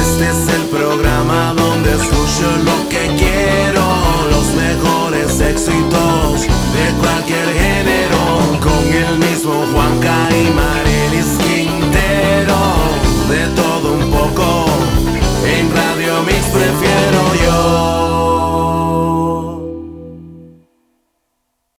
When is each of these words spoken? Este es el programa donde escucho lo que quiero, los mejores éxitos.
Este 0.00 0.30
es 0.30 0.48
el 0.54 0.62
programa 0.66 1.54
donde 1.56 1.90
escucho 1.90 2.46
lo 2.64 2.88
que 2.88 3.04
quiero, 3.16 3.82
los 4.30 4.46
mejores 4.54 5.40
éxitos. 5.40 6.17